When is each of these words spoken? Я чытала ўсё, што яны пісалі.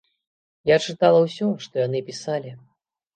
Я 0.69 0.77
чытала 0.85 1.19
ўсё, 1.25 1.49
што 1.65 1.83
яны 1.87 1.99
пісалі. 2.09 2.55